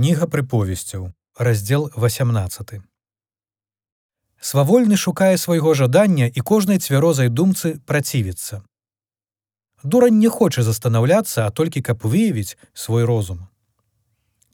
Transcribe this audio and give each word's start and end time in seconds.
Кніга 0.00 0.24
прыповесцяў, 0.32 1.12
раздзел 1.36 1.90
18. 1.94 2.80
Свавольны 4.40 4.96
шукае 4.96 5.36
свайго 5.36 5.74
жадання 5.74 6.24
і 6.24 6.40
кожнай 6.40 6.78
цвярозай 6.78 7.28
думцы 7.28 7.76
працівіцца. 7.84 8.62
Дурань 9.84 10.16
не 10.16 10.30
хоча 10.32 10.62
застанаўляцца, 10.64 11.44
а 11.44 11.50
толькі 11.50 11.82
каб 11.84 12.00
выявіць 12.00 12.56
свой 12.72 13.04
розум. 13.04 13.44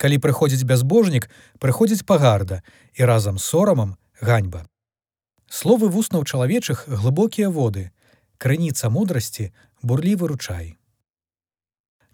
Калі 0.00 0.16
прыходзіць 0.16 0.64
бязбожнік, 0.64 1.28
прыходзіць 1.60 2.08
пагарда 2.08 2.62
і 2.96 3.04
разам 3.04 3.36
з 3.36 3.44
сорамам 3.44 3.98
ганьба. 4.24 4.64
Словы 5.52 5.92
вуснаў 5.92 6.24
чалавечых 6.24 6.88
глыбокія 6.88 7.52
воды, 7.52 7.92
крыніца 8.40 8.88
мудрасці 8.88 9.52
бурлівы 9.82 10.24
ручай. 10.32 10.80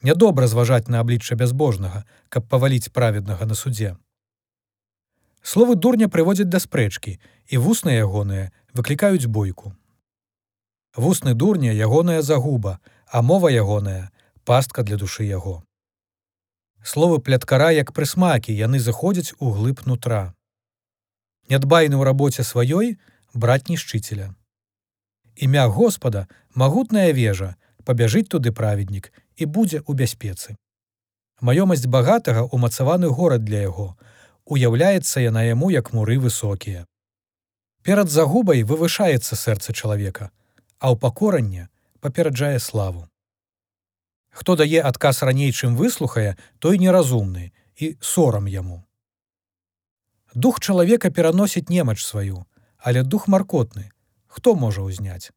Нядобра 0.03 0.47
зважаць 0.47 0.89
на 0.89 1.01
аблічча 1.01 1.37
бязбожнага, 1.37 2.05
каб 2.29 2.49
паваліць 2.49 2.89
праведнага 2.89 3.47
на 3.47 3.55
судзе. 3.55 3.97
Словы 5.43 5.77
дурня 5.77 6.09
прыводзяць 6.09 6.49
да 6.49 6.61
спрэчкі, 6.61 7.19
і 7.49 7.57
вусны 7.57 7.97
ягоныя 8.01 8.53
выклікаюць 8.73 9.27
бойку. 9.27 9.77
Вусны 10.97 11.35
дурня 11.35 11.73
ягоная 11.73 12.23
загуба, 12.23 12.81
а 13.07 13.23
мова 13.23 13.49
ягоная 13.49 14.11
пастка 14.45 14.83
для 14.83 14.97
душы 14.97 15.25
яго. 15.25 15.63
Словы 16.83 17.21
пляткара 17.21 17.71
як 17.71 17.93
прысмакі 17.93 18.57
яны 18.57 18.81
заходзяць 18.81 19.35
у 19.39 19.53
глыб 19.53 19.85
нутра. 19.87 20.35
Нядбайны 21.53 22.01
ў 22.01 22.05
рабоце 22.09 22.43
сваёй 22.43 22.97
браць 23.35 23.69
нішчыцеля. 23.69 24.33
Імя 25.37 25.69
Господа 25.69 26.29
магутная 26.55 27.13
вежа, 27.13 27.57
пабяжыць 27.85 28.29
туды 28.29 28.53
праведнік 28.53 29.13
і 29.41 29.49
будзе 29.49 29.81
ў 29.81 29.97
бяспецы. 29.97 30.57
Маёмасць 31.41 31.89
багатага 31.89 32.45
умацаваны 32.53 33.09
горад 33.09 33.45
для 33.49 33.65
яго, 33.65 33.97
уяўляецца 34.45 35.25
яна 35.25 35.43
яму 35.49 35.71
як 35.73 35.93
муры 35.97 36.21
высокія. 36.21 36.85
Перад 37.83 38.13
загубай 38.13 38.61
вывышаецца 38.63 39.41
сэрца 39.41 39.73
чалавека, 39.73 40.29
а 40.79 40.93
ў 40.93 41.01
пакоранне 41.01 41.73
папераджае 42.05 42.61
славу. 42.61 43.09
Хто 44.31 44.57
дае 44.57 44.85
адказ 44.85 45.23
раней, 45.23 45.53
чым 45.53 45.81
выслухае, 45.81 46.37
той 46.59 46.79
неразумны 46.79 47.51
і 47.77 47.97
сорам 48.01 48.47
яму. 48.47 48.85
Дух 50.35 50.61
чалавека 50.61 51.11
пераносіць 51.11 51.69
немач 51.69 51.99
сваю, 52.05 52.45
але 52.79 53.03
дух 53.03 53.27
маркотны, 53.29 53.91
хто 54.29 54.55
можа 54.55 54.85
ўзняць. 54.85 55.33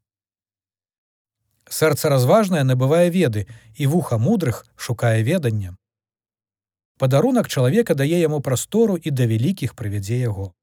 Сэрца 1.73 2.09
разважнае 2.13 2.61
набывае 2.69 3.09
веды 3.09 3.47
і 3.73 3.87
вуха 3.89 4.19
мудрых 4.21 4.65
шукае 4.75 5.23
ведання. 5.25 5.73
Падарунак 7.01 7.49
чалавека 7.49 7.95
дае 7.97 8.19
яму 8.21 8.41
прастору 8.47 8.97
і 8.97 9.09
да 9.09 9.25
вялікіх 9.31 9.73
прывядзе 9.79 10.19
яго. 10.21 10.53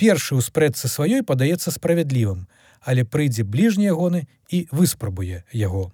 Першы 0.00 0.32
ў 0.34 0.40
спрэдцы 0.46 0.88
сваёй 0.88 1.20
падаецца 1.28 1.74
справядлівым, 1.76 2.48
але 2.80 3.04
прыйдзе 3.04 3.44
бліжні 3.44 3.92
ягоны 3.92 4.24
і 4.48 4.64
выспрабуе 4.72 5.44
яго. 5.52 5.92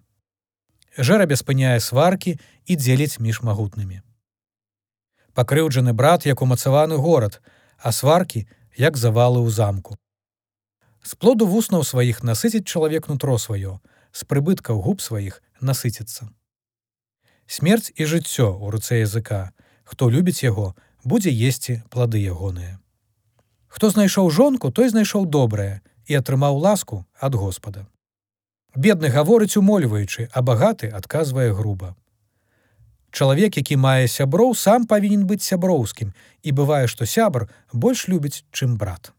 Жэрабе 0.95 1.34
спыняе 1.34 1.75
сваркі 1.83 2.39
і 2.67 2.78
дзеліць 2.78 3.19
між 3.19 3.42
магутнымі. 3.42 4.01
Пакрыўджаны 5.34 5.92
брат 5.92 6.27
як 6.31 6.42
умацаваны 6.47 7.03
горад, 7.03 7.42
а 7.83 7.91
сваркі 7.91 8.47
як 8.78 8.97
завалы 8.97 9.42
ў 9.42 9.51
замку. 9.51 9.98
З 11.03 11.19
плоду 11.19 11.51
вуснаў 11.51 11.83
сваіх 11.83 12.23
насыціць 12.23 12.69
чалавек 12.70 13.11
нутро 13.11 13.39
сваё, 13.42 13.81
з 14.12 14.25
прыбыткаў 14.25 14.80
губ 14.83 15.00
сваіх 15.00 15.42
насыціцца. 15.61 16.28
Смерць 17.47 17.91
і 17.97 18.06
жыццё 18.06 18.47
ў 18.47 18.67
руцэ 18.75 19.02
языка, 19.02 19.50
хто 19.84 20.11
любіць 20.11 20.42
яго, 20.42 20.75
будзе 21.05 21.30
есці 21.30 21.83
плады 21.91 22.22
ягоныя. 22.22 22.78
Хто 23.67 23.91
знайшоў 23.91 24.30
жонку, 24.30 24.70
той 24.70 24.91
знайшоў 24.91 25.27
добрае 25.27 25.80
і 26.06 26.19
атрымаў 26.19 26.58
ласку 26.58 27.06
ад 27.19 27.34
Господа. 27.34 27.86
Бедны 28.74 29.11
гаворыць 29.11 29.57
умольваючы, 29.57 30.29
а 30.33 30.42
багаты 30.42 30.90
адказвае 30.90 31.51
груба. 31.55 31.95
Чалавек, 33.11 33.56
які 33.56 33.77
мае 33.77 34.06
сяброў, 34.06 34.55
сам 34.55 34.86
павінен 34.86 35.27
быць 35.27 35.42
сяброўскім 35.42 36.14
і 36.42 36.51
бывае, 36.55 36.86
што 36.86 37.06
сябр 37.06 37.51
больш 37.73 38.06
любіць, 38.06 38.46
чым 38.55 38.79
брат. 38.79 39.11